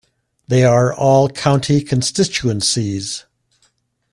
They 0.47 0.63
are 0.63 0.91
all 0.91 1.29
County 1.29 1.79
constituencies. 1.83 3.25